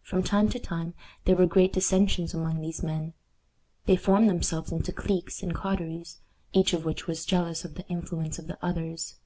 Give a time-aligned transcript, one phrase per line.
[0.00, 0.94] From time to time
[1.26, 3.12] there were great dissensions among these men.
[3.84, 6.20] They formed themselves into cliques and coteries,
[6.54, 9.16] each of which was jealous of the influence of the others.